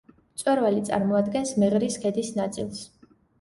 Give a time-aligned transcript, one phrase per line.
[0.37, 2.83] მწვერვალი წარმოადგენს მეღრის ქედის ნაწილს.